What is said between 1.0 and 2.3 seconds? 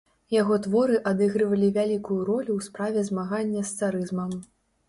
адыгрывалі вялікую